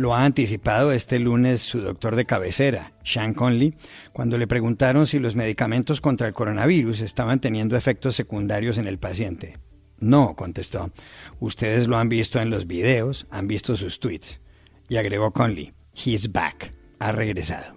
[0.00, 3.74] Lo ha anticipado este lunes su doctor de cabecera, Sean Conley,
[4.14, 8.98] cuando le preguntaron si los medicamentos contra el coronavirus estaban teniendo efectos secundarios en el
[8.98, 9.58] paciente.
[9.98, 10.90] No, contestó.
[11.38, 14.40] Ustedes lo han visto en los videos, han visto sus tweets.
[14.88, 16.72] Y agregó Conley, he's back.
[16.98, 17.74] Ha regresado.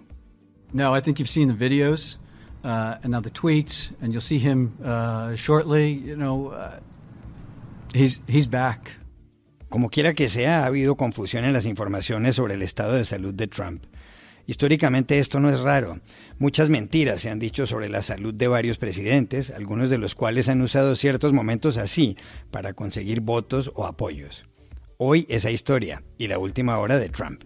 [0.72, 2.16] No, I think you've seen the videos
[2.64, 5.92] uh, and now the tweets, and you'll see him uh, shortly.
[5.92, 6.80] You know, uh,
[7.92, 8.92] he's, he's back.
[9.74, 13.34] Como quiera que sea, ha habido confusión en las informaciones sobre el estado de salud
[13.34, 13.82] de Trump.
[14.46, 15.98] Históricamente esto no es raro.
[16.38, 20.48] Muchas mentiras se han dicho sobre la salud de varios presidentes, algunos de los cuales
[20.48, 22.16] han usado ciertos momentos así
[22.52, 24.46] para conseguir votos o apoyos.
[24.96, 27.42] Hoy esa historia y la última hora de Trump.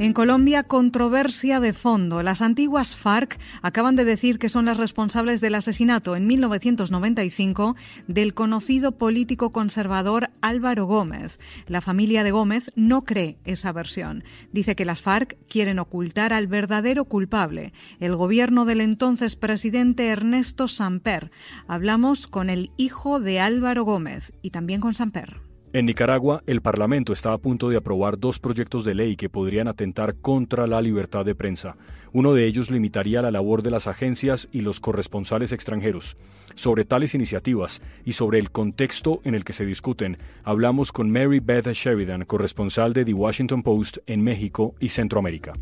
[0.00, 2.22] En Colombia, controversia de fondo.
[2.22, 7.74] Las antiguas FARC acaban de decir que son las responsables del asesinato en 1995
[8.06, 11.40] del conocido político conservador Álvaro Gómez.
[11.66, 14.22] La familia de Gómez no cree esa versión.
[14.52, 20.68] Dice que las FARC quieren ocultar al verdadero culpable, el gobierno del entonces presidente Ernesto
[20.68, 21.32] Samper.
[21.66, 25.47] Hablamos con el hijo de Álvaro Gómez y también con Samper.
[25.74, 29.68] En Nicaragua, el Parlamento está a punto de aprobar dos proyectos de ley que podrían
[29.68, 31.76] atentar contra la libertad de prensa.
[32.10, 36.16] Uno de ellos limitaría la labor de las agencias y los corresponsales extranjeros.
[36.54, 41.38] Sobre tales iniciativas y sobre el contexto en el que se discuten, hablamos con Mary
[41.38, 45.52] Beth Sheridan, corresponsal de The Washington Post en México y Centroamérica.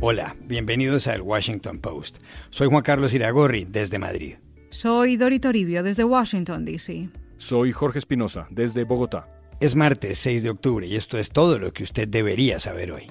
[0.00, 2.18] Hola, bienvenidos al Washington Post.
[2.50, 4.34] Soy Juan Carlos Iragorri, desde Madrid.
[4.74, 7.08] Soy Dori Toribio desde Washington, D.C.
[7.36, 9.28] Soy Jorge Espinosa desde Bogotá.
[9.60, 13.06] Es martes 6 de octubre y esto es todo lo que usted debería saber hoy.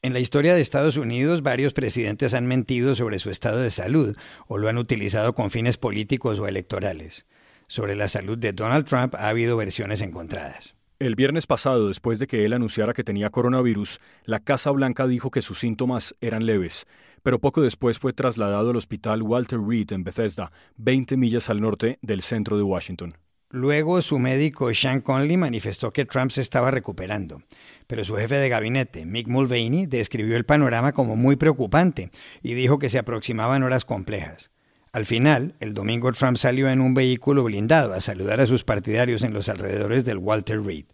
[0.00, 4.16] En la historia de Estados Unidos, varios presidentes han mentido sobre su estado de salud
[4.46, 7.26] o lo han utilizado con fines políticos o electorales.
[7.66, 10.77] Sobre la salud de Donald Trump ha habido versiones encontradas.
[11.00, 15.30] El viernes pasado, después de que él anunciara que tenía coronavirus, la Casa Blanca dijo
[15.30, 16.88] que sus síntomas eran leves,
[17.22, 22.00] pero poco después fue trasladado al hospital Walter Reed en Bethesda, 20 millas al norte
[22.02, 23.16] del centro de Washington.
[23.48, 27.44] Luego su médico Sean Conley manifestó que Trump se estaba recuperando,
[27.86, 32.10] pero su jefe de gabinete, Mick Mulvaney, describió el panorama como muy preocupante
[32.42, 34.50] y dijo que se aproximaban horas complejas.
[34.92, 39.22] Al final, el domingo Trump salió en un vehículo blindado a saludar a sus partidarios
[39.22, 40.86] en los alrededores del Walter Reed.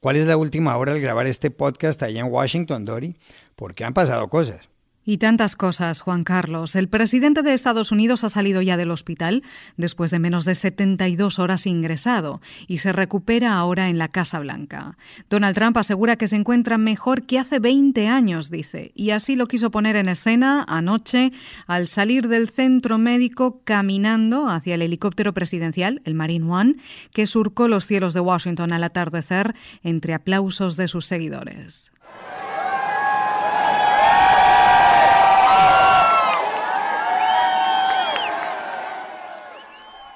[0.00, 3.16] ¿Cuál es la última hora al grabar este podcast allá en Washington, Dory?
[3.54, 4.71] Porque han pasado cosas.
[5.04, 6.76] Y tantas cosas, Juan Carlos.
[6.76, 9.42] El presidente de Estados Unidos ha salido ya del hospital
[9.76, 14.96] después de menos de 72 horas ingresado y se recupera ahora en la Casa Blanca.
[15.28, 19.48] Donald Trump asegura que se encuentra mejor que hace 20 años, dice, y así lo
[19.48, 21.32] quiso poner en escena anoche
[21.66, 26.74] al salir del centro médico caminando hacia el helicóptero presidencial, el Marine One,
[27.12, 31.90] que surcó los cielos de Washington al atardecer entre aplausos de sus seguidores.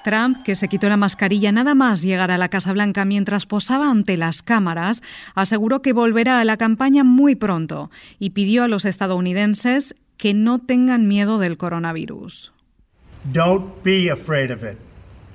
[0.07, 3.91] Trump, que se quitó la mascarilla nada más llegar a la Casa Blanca mientras posaba
[3.91, 5.03] ante las cámaras,
[5.35, 10.59] aseguró que volverá a la campaña muy pronto y pidió a los estadounidenses que no
[10.59, 12.53] tengan miedo del coronavirus.
[13.33, 14.77] Don't be afraid of it.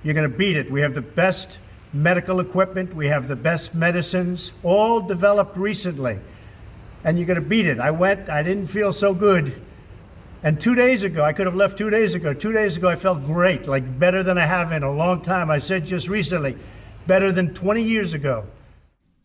[0.04, 0.70] You're going to beat it.
[0.70, 1.58] We have the best
[1.92, 6.16] medical equipment, we have the best medicines, all developed recently.
[7.04, 7.78] And you're going to beat it.
[7.78, 9.52] I went, I didn't feel so good.
[10.44, 12.34] And two days ago, I could have left two days ago.
[12.34, 15.50] Two days ago, I felt great, like better than I have in a long time.
[15.50, 16.56] I said just recently,
[17.06, 18.44] better than 20 years ago.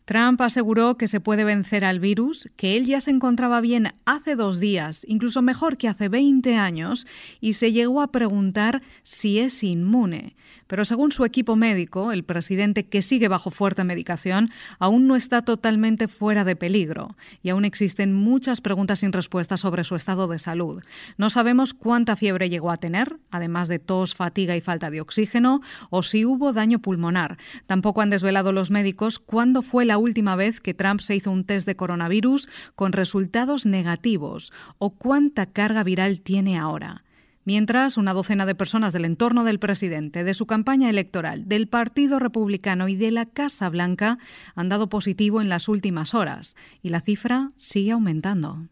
[0.08, 4.36] Trump aseguró que se puede vencer al virus, que él ya se encontraba bien hace
[4.36, 7.06] dos días, incluso mejor que hace 20 años,
[7.42, 10.34] y se llegó a preguntar si es inmune.
[10.68, 15.42] Pero según su equipo médico, el presidente, que sigue bajo fuerte medicación, aún no está
[15.42, 20.38] totalmente fuera de peligro y aún existen muchas preguntas sin respuesta sobre su estado de
[20.38, 20.84] salud.
[21.16, 25.62] No sabemos cuánta fiebre llegó a tener, además de tos, fatiga y falta de oxígeno,
[25.90, 27.38] o si hubo daño pulmonar.
[27.66, 31.44] Tampoco han desvelado los médicos cuándo fue la última vez que Trump se hizo un
[31.44, 37.04] test de coronavirus con resultados negativos o cuánta carga viral tiene ahora.
[37.48, 42.18] Mientras, una docena de personas del entorno del presidente, de su campaña electoral, del Partido
[42.18, 44.18] Republicano y de la Casa Blanca
[44.54, 48.68] han dado positivo en las últimas horas y la cifra sigue aumentando.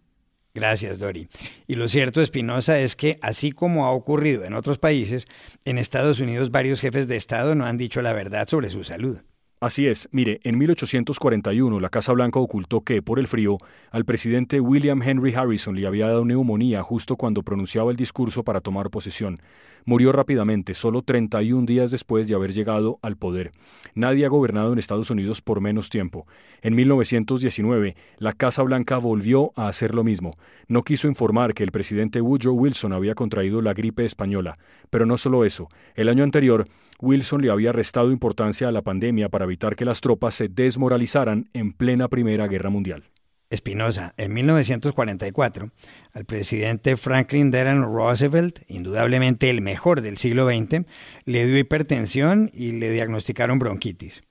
[0.53, 1.27] Gracias, Dori.
[1.67, 5.25] Y lo cierto, Espinosa, es que así como ha ocurrido en otros países,
[5.65, 9.23] en Estados Unidos varios jefes de Estado no han dicho la verdad sobre su salud.
[9.59, 13.57] Así es, mire, en 1841 la Casa Blanca ocultó que, por el frío,
[13.91, 18.61] al presidente William Henry Harrison le había dado neumonía justo cuando pronunciaba el discurso para
[18.61, 19.39] tomar posesión.
[19.87, 23.53] Murió rápidamente, solo 31 días después de haber llegado al poder.
[23.95, 26.27] Nadie ha gobernado en Estados Unidos por menos tiempo.
[26.61, 30.37] En 1919, la Casa Blanca volvió a hacer lo mismo.
[30.69, 34.59] No quiso informar que el presidente Woodrow Wilson había contraído la gripe española.
[34.91, 35.69] Pero no solo eso.
[35.95, 36.67] El año anterior,
[37.01, 41.51] Wilson le había restado importancia a la pandemia para evitar que las tropas se desmoralizaran
[41.53, 43.05] en plena Primera Guerra Mundial.
[43.49, 45.71] Espinosa, en 1944,
[46.13, 50.85] al presidente Franklin Delano Roosevelt, indudablemente el mejor del siglo XX,
[51.25, 54.23] le dio hipertensión y le diagnosticaron bronquitis.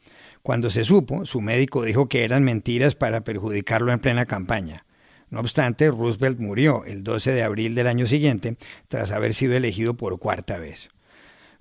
[0.41, 4.85] Cuando se supo, su médico dijo que eran mentiras para perjudicarlo en plena campaña.
[5.29, 8.57] No obstante, Roosevelt murió el 12 de abril del año siguiente
[8.89, 10.89] tras haber sido elegido por cuarta vez.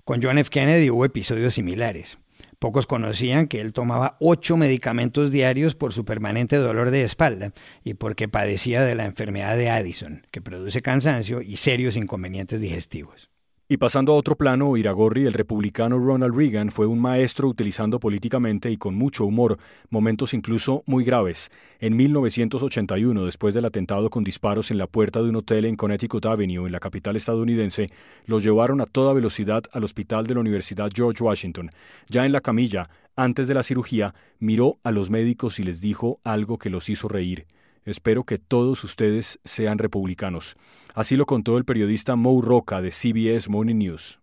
[0.05, 0.51] Con John F.
[0.51, 2.19] Kennedy hubo episodios similares.
[2.59, 7.53] Pocos conocían que él tomaba ocho medicamentos diarios por su permanente dolor de espalda
[7.83, 13.31] y porque padecía de la enfermedad de Addison, que produce cansancio y serios inconvenientes digestivos.
[13.67, 18.69] Y pasando a otro plano, Iragorri, el republicano Ronald Reagan, fue un maestro utilizando políticamente
[18.69, 19.57] y con mucho humor
[19.89, 21.49] momentos incluso muy graves.
[21.79, 26.27] En 1981, después del atentado con disparos en la puerta de un hotel en Connecticut
[26.27, 27.87] Avenue, en la capital estadounidense,
[28.27, 31.71] los llevaron a toda velocidad al hospital de la Universidad George Washington.
[32.07, 36.19] Ya en la camilla, antes de la cirugía, miró a los médicos y les dijo
[36.23, 37.47] algo que los hizo reír.
[37.85, 40.55] Espero que todos ustedes sean republicanos.
[40.95, 44.19] Así lo contó el periodista Mo Roca de CBS Morning News.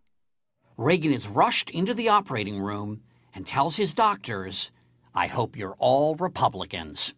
[0.76, 3.03] Reagan is rushed into the operating room
[3.35, 4.73] and tells his doctors,
[5.14, 7.14] I hope you're all Republicans.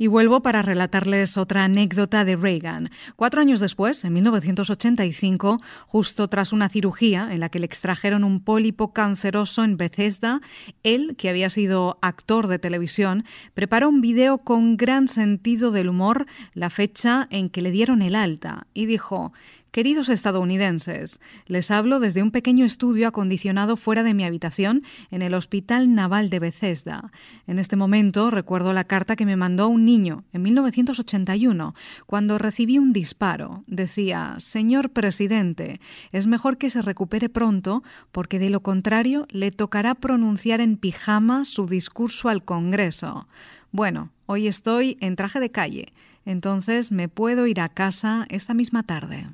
[0.00, 2.90] Y vuelvo para relatarles otra anécdota de Reagan.
[3.16, 5.58] Cuatro años después, en 1985,
[5.88, 10.40] justo tras una cirugía en la que le extrajeron un pólipo canceroso en Bethesda,
[10.84, 13.24] él, que había sido actor de televisión,
[13.54, 18.14] preparó un video con gran sentido del humor la fecha en que le dieron el
[18.14, 19.32] alta y dijo
[19.70, 25.34] Queridos estadounidenses, les hablo desde un pequeño estudio acondicionado fuera de mi habitación en el
[25.34, 27.12] Hospital Naval de Bethesda.
[27.46, 31.74] En este momento recuerdo la carta que me mandó un niño en 1981,
[32.06, 33.64] cuando recibí un disparo.
[33.66, 35.82] Decía, Señor presidente,
[36.12, 41.44] es mejor que se recupere pronto porque de lo contrario le tocará pronunciar en pijama
[41.44, 43.28] su discurso al Congreso.
[43.70, 45.92] Bueno, hoy estoy en traje de calle,
[46.24, 49.28] entonces me puedo ir a casa esta misma tarde.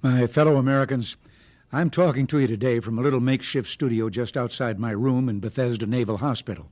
[0.00, 1.16] My fellow Americans,
[1.72, 5.40] I'm talking to you today from a little makeshift studio just outside my room in
[5.40, 6.70] Bethesda Naval Hospital.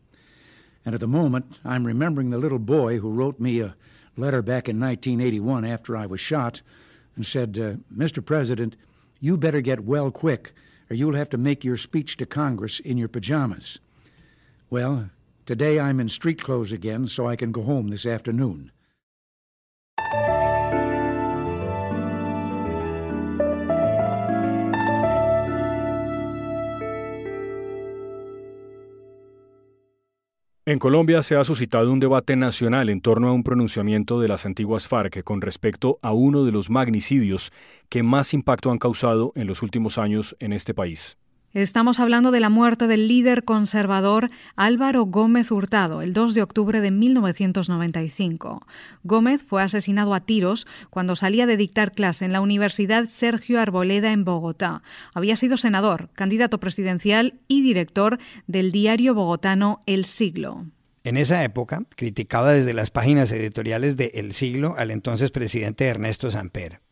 [0.85, 3.75] And at the moment, I'm remembering the little boy who wrote me a
[4.17, 6.63] letter back in 1981 after I was shot
[7.17, 8.25] and said, uh, Mr.
[8.25, 8.77] President,
[9.19, 10.53] you better get well quick,
[10.89, 13.81] or you'll have to make your speech to Congress in your pajamas.
[14.71, 15.11] Well,
[15.47, 18.71] today I'm in street clothes again, so I can go home this afternoon.
[30.69, 34.47] En Colombia se ha suscitado un debate nacional en torno a un pronunciamiento de las
[34.47, 37.53] antiguas FARC con respecto a uno de los magnicidios
[37.89, 41.19] que más impacto han causado en los últimos años en este país.
[41.57, 46.83] Estamos hablando de la muerte del líder conservador Álvaro Gómez Hurtado el 2 de octubre
[46.83, 48.67] de 1995.
[49.05, 54.13] Gómez fue asesinado a tiros cuando salía de dictar clase en la Universidad Sergio Arboleda
[54.13, 54.83] en Bogotá.
[55.15, 60.67] Había sido senador, candidato presidencial y director del diario bogotano El Siglo.
[61.05, 66.31] En esa época, criticaba desde las páginas editoriales de El Siglo al entonces presidente Ernesto
[66.31, 66.83] Samper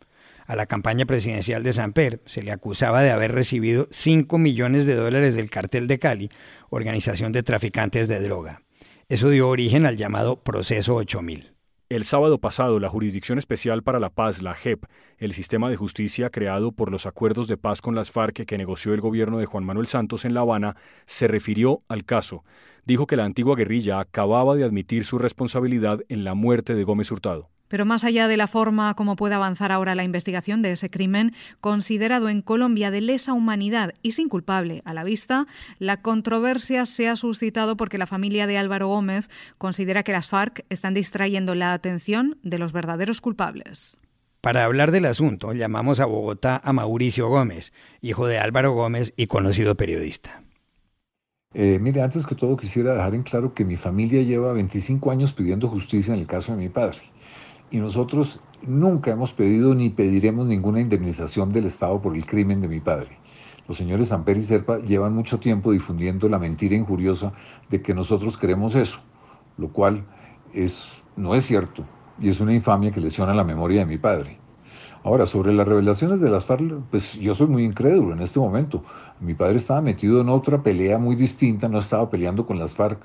[0.47, 4.95] a la campaña presidencial de Samper, se le acusaba de haber recibido 5 millones de
[4.95, 6.31] dólares del cartel de Cali,
[6.71, 8.63] organización de traficantes de droga.
[9.09, 11.55] Eso dio origen al llamado Proceso 8000.
[11.91, 14.87] El sábado pasado, la Jurisdicción Especial para la Paz, la JEP,
[15.19, 18.95] el sistema de justicia creado por los acuerdos de paz con las FARC que negoció
[18.95, 22.43] el gobierno de Juan Manuel Santos en La Habana, se refirió al caso.
[22.87, 27.13] Dijo que la antigua guerrilla acababa de admitir su responsabilidad en la muerte de Gómez
[27.13, 27.51] Hurtado.
[27.75, 31.33] Pero más allá de la forma como puede avanzar ahora la investigación de ese crimen,
[31.61, 35.49] considerado en Colombia de lesa humanidad y sin culpable a la vista,
[35.81, 39.29] la controversia se ha suscitado porque la familia de Álvaro Gómez
[39.59, 43.99] considera que las FARC están distrayendo la atención de los verdaderos culpables.
[44.41, 49.27] Para hablar del asunto, llamamos a Bogotá a Mauricio Gómez, hijo de Álvaro Gómez y
[49.27, 50.45] conocido periodista.
[51.55, 55.33] Eh, mire, antes que todo quisiera dejar en claro que mi familia lleva 25 años
[55.33, 56.99] pidiendo justicia en el caso de mi padre.
[57.71, 62.69] Y nosotros nunca hemos pedido ni pediremos ninguna indemnización del Estado por el crimen de
[62.69, 63.19] mi padre.
[63.67, 67.33] Los señores Amper y Serpa llevan mucho tiempo difundiendo la mentira injuriosa
[67.71, 68.99] de que nosotros queremos eso,
[69.57, 70.05] lo cual
[70.53, 71.85] es, no es cierto
[72.21, 74.39] y es una infamia que lesiona la memoria de mi padre.
[75.03, 78.83] Ahora, sobre las revelaciones de las FARC, pues yo soy muy incrédulo en este momento.
[79.21, 83.01] Mi padre estaba metido en otra pelea muy distinta, no estaba peleando con las FARC,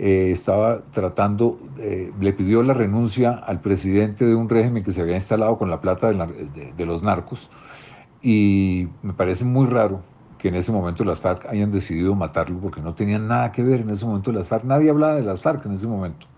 [0.00, 5.00] eh, estaba tratando, eh, le pidió la renuncia al presidente de un régimen que se
[5.00, 7.50] había instalado con la plata de, los narcos.
[8.22, 10.00] Y me parece muy raro
[10.38, 13.80] que en ese momento las FARC hayan decidido matarlo porque no tenían nada que ver
[13.80, 14.62] en ese momento las FARC.
[14.62, 16.28] Nadie hablaba de las FARC en ese momento.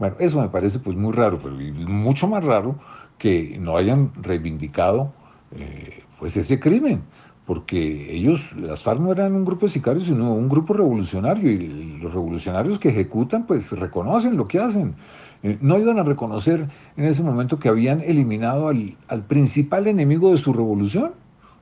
[0.00, 2.74] Bueno, eso me parece pues muy raro, pero mucho más raro
[3.16, 5.12] que no hayan reivindicado
[5.52, 7.02] eh, pues ese crimen,
[7.46, 11.98] porque ellos, las FARC no eran un grupo de sicarios, sino un grupo revolucionario, y
[12.00, 14.94] los revolucionarios que ejecutan pues reconocen lo que hacen.
[15.42, 20.36] Eh, no iban a reconocer en ese momento que habían eliminado al, principal enemigo de
[20.36, 21.12] su revolución.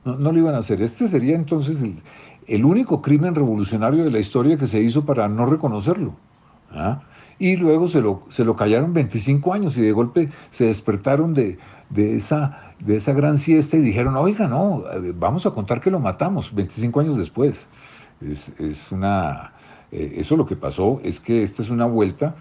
[0.05, 0.81] No, lo iban a hacer.
[0.81, 2.01] Este sería entonces el,
[2.47, 6.13] el, único crimen revolucionario de la historia que se hizo para no reconocerlo.
[6.71, 7.01] ¿ah?
[7.41, 11.57] y luego se lo, se lo callaron 25 años y de golpe se despertaron de,
[11.89, 15.91] de, esa, de esa gran siesta y dijeron, oiga, no, eh, vamos a contar que
[15.91, 17.69] lo matamos 25 años después.
[18.21, 19.53] Es, es una,
[19.91, 22.35] eh, eso lo que pasó es que esta es una vuelta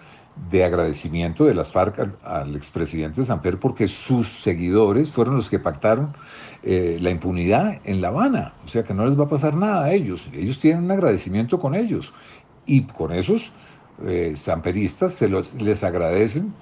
[0.50, 6.14] de agradecimiento de las FARC al, expresidente Samper porque sus seguidores fueron los que pactaron
[6.62, 8.54] eh, la impunidad en La Habana.
[8.64, 10.28] O sea que no les va a pasar nada a ellos.
[10.32, 12.14] Ellos tienen un agradecimiento con ellos.
[12.64, 13.52] Y con esos
[14.06, 16.54] eh, samperistas se los, les agradecen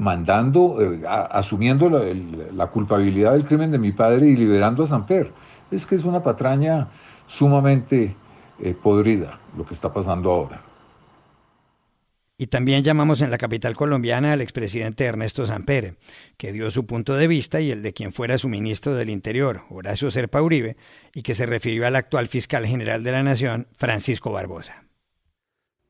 [0.00, 5.30] mandando, eh, asumiendo la, culpabilidad del crimen de mi padre y liberando a Samper.
[5.70, 6.88] Es que es una patraña
[7.26, 8.16] sumamente
[8.58, 10.64] eh, podrida lo que está pasando ahora.
[12.38, 15.98] Y también llamamos en la capital colombiana al expresidente Ernesto Samper,
[16.38, 19.64] que dio su punto de vista y el de quien fuera su ministro del Interior,
[19.68, 20.78] Horacio Serpa Uribe,
[21.14, 24.86] y que se refirió al actual fiscal general de la Nación, Francisco Barbosa.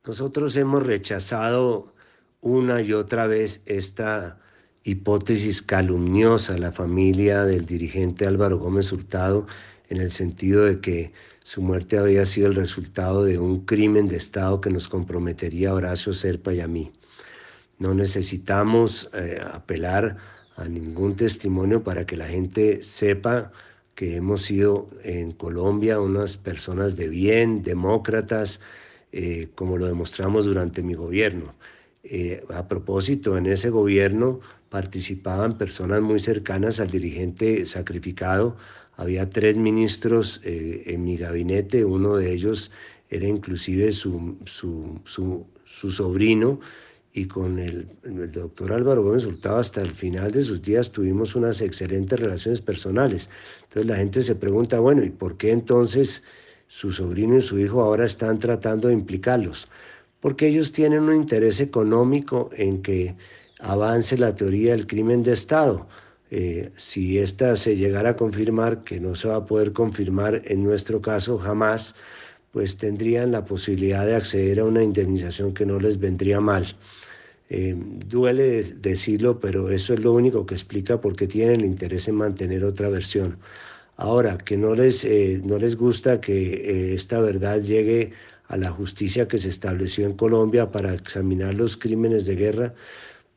[0.05, 1.95] Nosotros hemos rechazado
[2.40, 4.38] una y otra vez esta
[4.82, 9.47] hipótesis calumniosa la familia del dirigente Álvaro Gómez Hurtado
[9.88, 11.12] en el sentido de que
[11.44, 15.75] su muerte había sido el resultado de un crimen de Estado que nos comprometería a
[15.75, 16.92] Horacio Serpa y a mí.
[17.78, 20.16] No necesitamos eh, apelar
[20.56, 23.52] a ningún testimonio para que la gente sepa
[23.94, 28.61] que hemos sido en Colombia unas personas de bien, demócratas,
[29.12, 31.54] eh, como lo demostramos durante mi gobierno.
[32.02, 34.40] Eh, a propósito, en ese gobierno
[34.71, 38.57] participaban personas muy cercanas al dirigente sacrificado.
[38.97, 42.71] Había tres ministros eh, en mi gabinete, uno de ellos
[43.11, 46.61] era inclusive su, su, su, sobrino,
[47.12, 51.35] y con el, el, doctor Álvaro Gómez Hurtado hasta el final de sus días tuvimos
[51.35, 53.28] unas excelentes relaciones personales.
[53.64, 56.23] Entonces la gente se pregunta, bueno, ¿y por qué entonces
[56.71, 59.66] su sobrino y su hijo ahora están tratando de implicarlos,
[60.21, 63.15] porque ellos tienen un interés económico en que
[63.61, 65.87] avance la teoría del crimen de Estado.
[66.31, 70.62] Eh, si esta se llegara a confirmar, que no se va a poder confirmar en
[70.62, 71.95] nuestro caso jamás,
[72.53, 76.77] pues tendrían la posibilidad de acceder a una indemnización que no les vendría mal.
[77.49, 77.75] Eh,
[78.07, 82.17] duele decirlo, pero eso es lo único que explica por qué tienen el interés en
[82.17, 83.39] mantener otra versión.
[83.97, 88.12] Ahora, que no les, eh, no les gusta que esta verdad llegue
[88.50, 92.75] a la justicia que se estableció en Colombia para examinar los crímenes de guerra,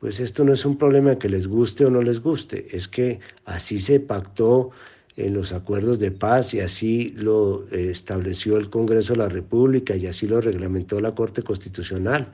[0.00, 3.20] pues esto no es un problema que les guste o no les guste, es que
[3.44, 4.70] así se pactó
[5.16, 9.94] en los acuerdos de paz y así lo eh, estableció el Congreso de la República
[9.94, 12.32] y así lo reglamentó la Corte Constitucional.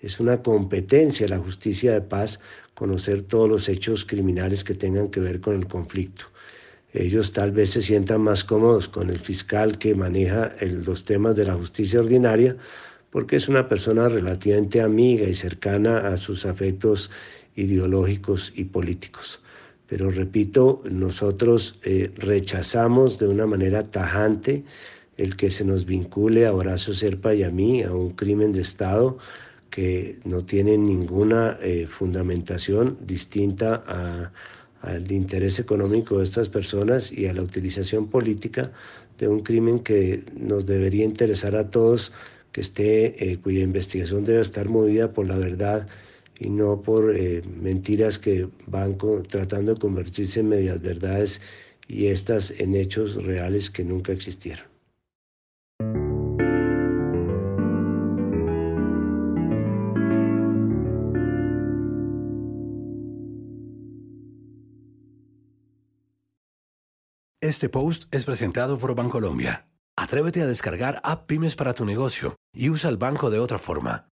[0.00, 2.40] Es una competencia la justicia de paz
[2.72, 6.24] conocer todos los hechos criminales que tengan que ver con el conflicto
[6.92, 11.46] ellos tal vez se sientan más cómodos con el fiscal que maneja los temas de
[11.46, 12.56] la justicia ordinaria,
[13.10, 17.10] porque es una persona relativamente amiga y cercana a sus afectos
[17.56, 19.42] ideológicos y políticos.
[19.86, 24.64] Pero repito, nosotros eh, rechazamos de una manera tajante
[25.18, 28.62] el que se nos vincule a Horacio Serpa y a mí a un crimen de
[28.62, 29.18] Estado
[29.68, 34.32] que no tienen ninguna eh, fundamentación distinta
[34.82, 38.72] al interés económico de estas personas y a la utilización política
[39.18, 42.12] de un crimen que nos debería interesar a todos,
[42.52, 45.88] que esté, eh, cuya investigación debe estar movida por la verdad
[46.38, 48.98] y no por eh, mentiras que van
[49.28, 51.40] tratando de convertirse en medias verdades
[51.88, 54.71] y estas en hechos reales que nunca existieron.
[67.42, 69.66] Este post es presentado por Bancolombia.
[69.96, 74.06] Atrévete a descargar App Pymes para tu negocio y usa el banco de otra forma.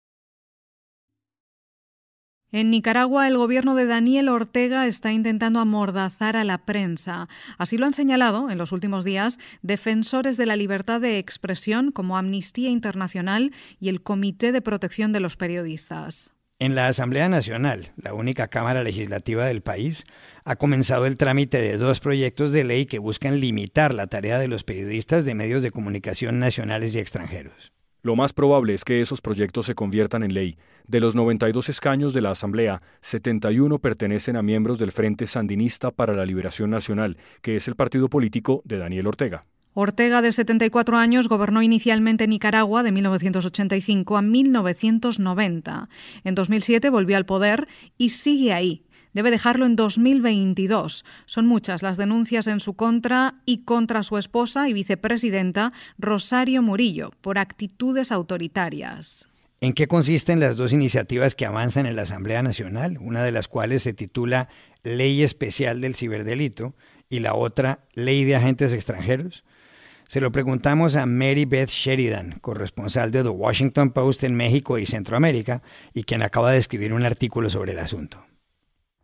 [2.51, 7.29] En Nicaragua, el gobierno de Daniel Ortega está intentando amordazar a la prensa.
[7.59, 12.17] Así lo han señalado en los últimos días defensores de la libertad de expresión como
[12.17, 16.31] Amnistía Internacional y el Comité de Protección de los Periodistas.
[16.61, 20.03] En la Asamblea Nacional, la única Cámara Legislativa del país,
[20.43, 24.49] ha comenzado el trámite de dos proyectos de ley que buscan limitar la tarea de
[24.49, 27.71] los periodistas de medios de comunicación nacionales y extranjeros.
[28.01, 30.57] Lo más probable es que esos proyectos se conviertan en ley.
[30.85, 36.13] De los 92 escaños de la Asamblea, 71 pertenecen a miembros del Frente Sandinista para
[36.13, 39.43] la Liberación Nacional, que es el partido político de Daniel Ortega.
[39.79, 45.89] Ortega, de 74 años, gobernó inicialmente Nicaragua de 1985 a 1990.
[46.25, 47.67] En 2007 volvió al poder
[47.97, 48.83] y sigue ahí,
[49.13, 51.05] debe dejarlo en 2022.
[51.25, 57.11] Son muchas las denuncias en su contra y contra su esposa y vicepresidenta Rosario Murillo
[57.21, 59.29] por actitudes autoritarias.
[59.61, 62.97] ¿En qué consisten las dos iniciativas que avanzan en la Asamblea Nacional?
[62.99, 64.49] Una de las cuales se titula
[64.83, 66.75] Ley Especial del Ciberdelito
[67.09, 69.45] y la otra Ley de Agentes Extranjeros.
[70.09, 74.87] Se lo preguntamos a Mary Beth Sheridan, corresponsal de The Washington Post en México y
[74.87, 75.61] Centroamérica,
[75.93, 78.17] y quien acaba de escribir un artículo sobre el asunto.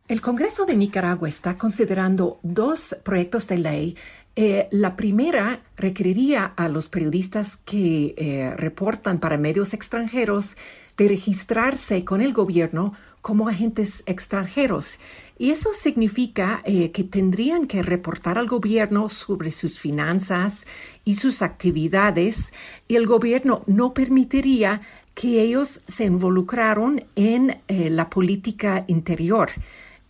[0.07, 3.97] El Congreso de Nicaragua está considerando dos proyectos de ley.
[4.35, 10.57] Eh, la primera requeriría a los periodistas que eh, reportan para medios extranjeros
[10.97, 12.93] de registrarse con el gobierno
[13.25, 15.00] como agentes extranjeros.
[15.39, 20.67] Y eso significa eh, que tendrían que reportar al gobierno sobre sus finanzas
[21.06, 22.54] y sus actividades
[22.88, 24.82] y el gobierno no permitiría
[25.15, 29.49] que ellos se involucraron en la política interior.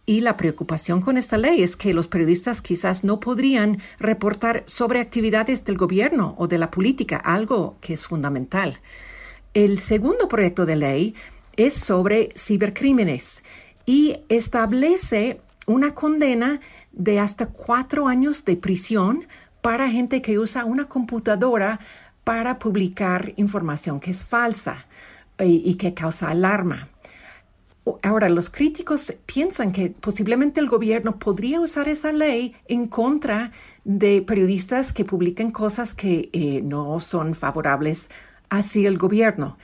[0.06, 5.00] Y la preocupación con esta ley es que los periodistas quizás no podrían reportar sobre
[5.00, 8.82] actividades del gobierno o de la política, algo que es fundamental.
[9.54, 11.16] El segundo proyecto de ley
[11.58, 13.44] es sobre cibercrímenes
[13.86, 16.60] y establece una condena
[16.92, 19.28] de hasta cuatro años de prisión
[19.62, 21.80] para gente que usa una computadora
[22.24, 24.88] para publicar información que es falsa
[25.40, 26.90] y, y que causa alarma.
[28.02, 33.52] Ahora, los críticos piensan que posiblemente el gobierno podría usar esa ley en contra
[33.84, 38.10] de periodistas que publiquen cosas que eh, no son favorables
[38.50, 39.58] hacia el gobierno.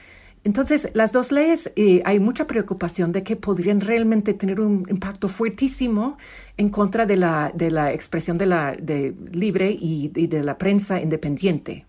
[0.44, 1.72] Entonces, las dos leyes,
[2.04, 6.18] hay mucha preocupación de que podrían realmente tener un impacto fuertísimo
[6.56, 8.72] en contra de la, de la expresión de la
[9.32, 11.86] libre y de la prensa independiente.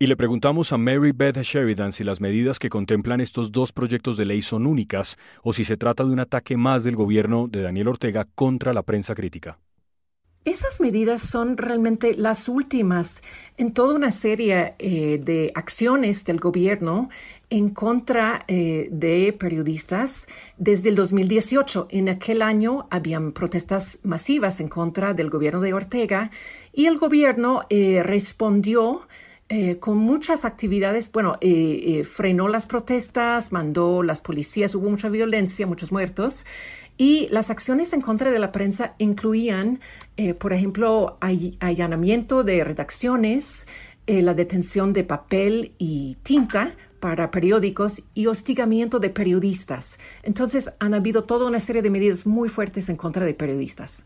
[0.00, 4.16] Y le preguntamos a Mary Beth Sheridan si las medidas que contemplan estos dos proyectos
[4.16, 7.62] de ley son únicas o si se trata de un ataque más del gobierno de
[7.62, 9.58] Daniel Ortega contra la prensa crítica.
[10.44, 13.22] Esas medidas son realmente las últimas
[13.58, 17.10] en toda una serie eh, de acciones del gobierno
[17.50, 20.26] en contra eh, de periodistas.
[20.56, 21.88] Desde el 2018.
[21.90, 26.30] En aquel año habían protestas masivas en contra del gobierno de Ortega
[26.72, 29.06] y el gobierno eh, respondió
[29.80, 31.38] con muchas actividades, bueno,
[32.04, 36.44] frenó las protestas, mandó las policías, hubo mucha violencia, muchos muertos,
[36.98, 39.80] y las acciones en contra de la prensa incluían,
[40.38, 41.16] por ejemplo,
[41.60, 43.66] allanamiento de redacciones,
[44.06, 49.98] la detención de papel y tinta para periódicos y hostigamiento de periodistas.
[50.24, 54.04] Entonces, han habido toda una serie de medidas muy fuertes en contra de periodistas.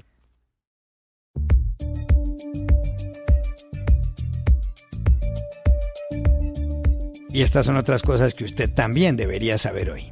[7.30, 10.10] Y estas son otras cosas que usted también debería saber hoy.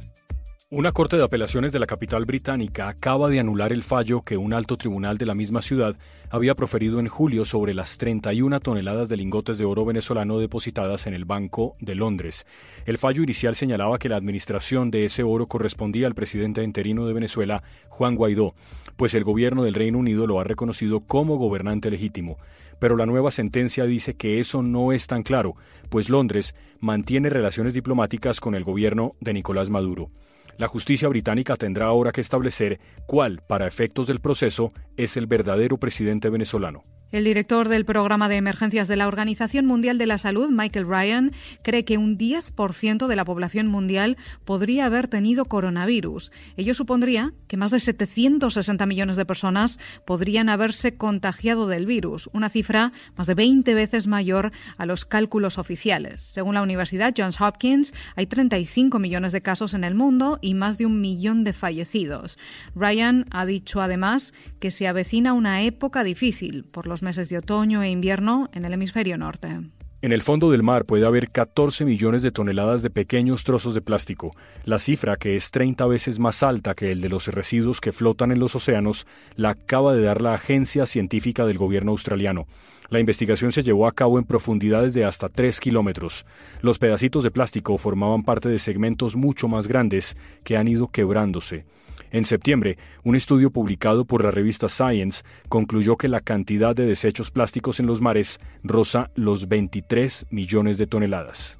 [0.73, 4.53] Una corte de apelaciones de la capital británica acaba de anular el fallo que un
[4.53, 5.97] alto tribunal de la misma ciudad
[6.29, 11.13] había proferido en julio sobre las 31 toneladas de lingotes de oro venezolano depositadas en
[11.13, 12.45] el Banco de Londres.
[12.85, 17.15] El fallo inicial señalaba que la administración de ese oro correspondía al presidente interino de
[17.15, 18.55] Venezuela, Juan Guaidó,
[18.95, 22.37] pues el gobierno del Reino Unido lo ha reconocido como gobernante legítimo.
[22.79, 25.53] Pero la nueva sentencia dice que eso no es tan claro,
[25.89, 30.11] pues Londres mantiene relaciones diplomáticas con el gobierno de Nicolás Maduro.
[30.57, 35.77] La justicia británica tendrá ahora que establecer cuál, para efectos del proceso, es el verdadero
[35.77, 36.83] presidente venezolano.
[37.11, 41.33] El director del programa de emergencias de la Organización Mundial de la Salud, Michael Ryan,
[41.61, 46.31] cree que un 10% de la población mundial podría haber tenido coronavirus.
[46.55, 52.49] Ello supondría que más de 760 millones de personas podrían haberse contagiado del virus, una
[52.49, 56.21] cifra más de 20 veces mayor a los cálculos oficiales.
[56.21, 60.77] Según la Universidad Johns Hopkins, hay 35 millones de casos en el mundo y más
[60.77, 62.37] de un millón de fallecidos.
[62.73, 67.89] Ryan ha dicho además que se avecina una época difícil por meses de otoño e
[67.89, 69.59] invierno en el hemisferio norte.
[70.03, 73.81] En el fondo del mar puede haber 14 millones de toneladas de pequeños trozos de
[73.81, 74.31] plástico,
[74.65, 78.31] la cifra que es 30 veces más alta que el de los residuos que flotan
[78.31, 82.47] en los océanos, la acaba de dar la agencia científica del gobierno australiano.
[82.91, 86.25] La investigación se llevó a cabo en profundidades de hasta 3 kilómetros.
[86.61, 91.63] Los pedacitos de plástico formaban parte de segmentos mucho más grandes que han ido quebrándose.
[92.11, 97.31] En septiembre, un estudio publicado por la revista Science concluyó que la cantidad de desechos
[97.31, 101.57] plásticos en los mares roza los 23 millones de toneladas.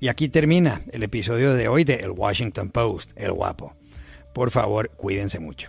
[0.00, 3.76] Y aquí termina el episodio de hoy de El Washington Post, El Guapo.
[4.32, 5.68] Por favor, cuídense mucho.